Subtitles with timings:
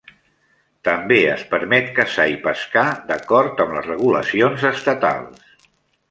[0.87, 5.69] També es permet caçar i pescar d'acord amb les regulacions estatals.